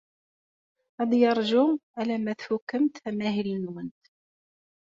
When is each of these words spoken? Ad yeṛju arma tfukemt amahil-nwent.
Ad 1.01 1.11
yeṛju 1.21 1.65
arma 1.99 2.33
tfukemt 2.39 2.95
amahil-nwent. 3.09 4.03